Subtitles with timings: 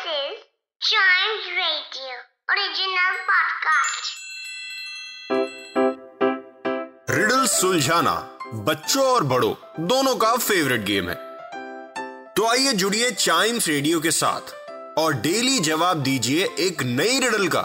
[0.00, 0.36] This is
[0.80, 2.12] Chimes Radio
[2.52, 4.04] original podcast.
[7.10, 8.14] Riddle सुलझाना
[8.68, 9.52] बच्चों और बड़ों
[9.86, 11.14] दोनों का फेवरेट गेम है।
[12.36, 14.54] तो आइए जुड़िए चाइम्स रेडियो के साथ
[14.98, 17.62] और डेली जवाब दीजिए एक नई रिडल का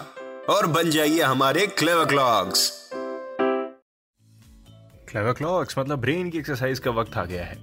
[0.50, 2.70] और बन जाइए हमारे क्लेवर क्लॉक्स
[5.10, 7.58] क्लेवर क्लॉक्स मतलब ब्रेन की एक्सरसाइज का वक्त आ गया है।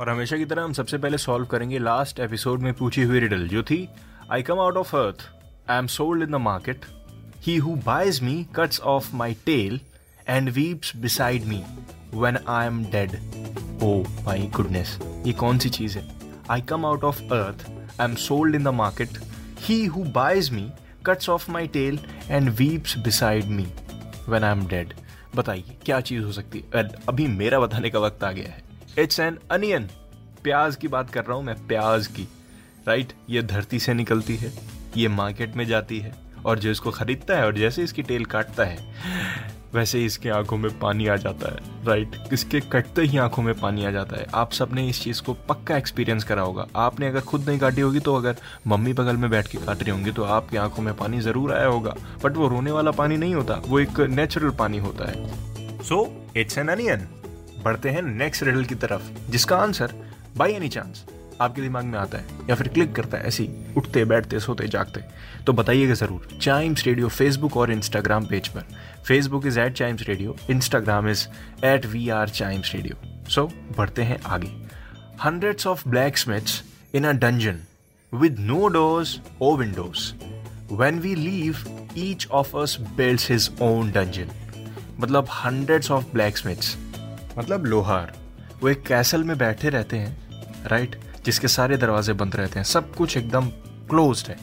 [0.00, 3.46] और हमेशा की तरह हम सबसे पहले सॉल्व करेंगे लास्ट एपिसोड में पूछी हुई रिडल
[3.48, 3.88] जो थी
[4.32, 5.22] I come out of earth
[5.70, 6.84] I am sold in the market
[7.46, 9.80] he who buys me cuts of my tail
[10.28, 11.62] and weeps beside me
[12.14, 13.16] when I am dead
[13.82, 13.90] oh
[14.24, 16.08] my goodness ये कौन सी चीज़ है?
[16.50, 17.68] I come out of earth
[18.00, 19.18] I am sold in the market
[19.60, 20.70] he who buys me
[21.06, 23.68] cuts of my tail and weeps beside me
[24.28, 24.94] when I am dead
[25.36, 26.88] बताइए, क्या चीज़ हो सकती है?
[27.08, 28.62] अभी मेरा बताने का वक्त आ गया है।
[28.98, 29.88] इट्स एन अनियन
[30.42, 32.28] प्याज की बात कर रहा हूँ मैं, प्याज की।
[32.86, 34.52] राइट ये धरती से निकलती है,
[34.96, 36.14] ये मार्केट में जाती है,
[36.46, 38.78] और जो इसको खरीदता है और जैसे इसकी टेल काटता है,
[39.74, 43.84] वैसे इसके आँखों में पानी आ जाता है। राइट इसके कटते ही आँखों में पानी
[43.84, 47.48] आ जाता है। आप सबने इस चीज़ को पक्का एक्सपीरियंस करा होगा। आपने अगर खुद
[47.48, 50.56] नहीं काटी होगी तो अगर मम्मी बगल में बैठ के काट रही होंगी तो आपकी
[50.56, 54.00] आँखों में पानी ज़रूर आया होगा। बट वो रोने वाला पानी नहीं होता, वो एक
[54.10, 56.04] नेचुरल पानी होता है। सो
[56.36, 57.08] इट्स एन अनियन
[57.64, 59.94] बढ़ते हैं नेक्स्ट रिडल की तरफ़, जिसका आंसर
[60.36, 61.04] बाई एनी चांस
[61.42, 65.04] आपके दिमाग में आता है, या फिर क्लिक करता है ऐसी उठते, बैठते, सोते, जागते।
[65.46, 68.64] तो बताइएगा ज़रूर चाइम्स रेडियो फेसबुक और इंस्टाग्राम पेज पर।
[69.08, 71.26] Facebook is at Chimes Radio Instagram is
[71.64, 72.96] at we are Chimes Radio
[73.30, 74.52] so बढ़ते हैं आगे।
[75.24, 76.62] Hundreds of blacksmiths
[76.94, 77.60] in a dungeon
[78.12, 80.12] with no doors or windows
[80.72, 81.58] when we leave,
[81.94, 84.30] each of us builds his own dungeon
[85.00, 85.26] मतलब
[85.90, 86.76] of blacksmiths
[87.38, 88.12] मतलब लोहार,
[88.62, 92.94] वो एक castle में बैठे रहते हैं राइट जिसके सारे दरवाजे बंद रहते हैं सब
[92.94, 93.46] कुछ एकदम
[93.90, 94.36] क्लोज है।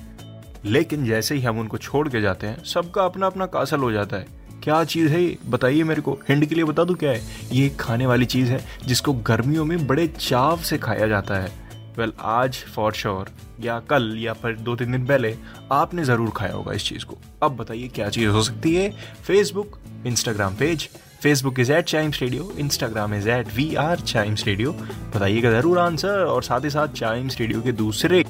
[0.66, 4.18] लेकिन जैसे ही हम उनको छोड़ के जाते हैं सबका अपना अपना कासल हो जाता
[4.18, 4.28] है।
[4.64, 7.22] क्या चीज़ है बताइए मेरे को। हिंड के लिए बता दूँ क्या है?
[7.52, 11.52] ये खाने वाली चीज़ है जिसको गर्मियों में बड़े चाव से खाया जाता है।
[11.98, 15.36] वेल well, आज फॉर श्योर या कल या फिर दो तीन दिन पहले
[15.72, 18.90] आपने ज़रूर खाया होगा इस चीज़ को। अब बताइए क्या चीज़ हो सकती है?
[19.24, 20.90] Facebook Instagram page
[21.24, 24.72] Facebook is at Chimes Radio Instagram is at we are Chimes Radio
[25.16, 28.24] बताइएगा ज़रूर आंसर और साथ ही साथ चाइम्स रेडियो के दूसरे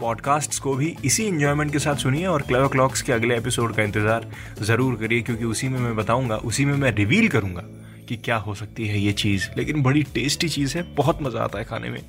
[0.00, 3.82] पॉडकास्ट्स को भी इसी इंजॉयमेंट के साथ सुनिए और क्लेवर क्लॉक्स के अगले एपिसोड का
[3.82, 4.26] इंतज़ार
[4.60, 7.62] ज़रूर करिए, क्योंकि उसी में मैं बताऊँगा, उसी में मैं रिवील करूँगा
[8.08, 11.58] कि क्या हो सकती है ये चीज़। लेकिन बड़ी टेस्टी चीज़ है, बहुत मज़ा आता
[11.58, 12.00] है खाने में।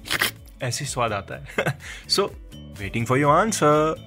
[0.64, 1.78] ऐसे स्वाद आता है।
[2.10, 2.26] So
[2.80, 4.07] waiting for your answer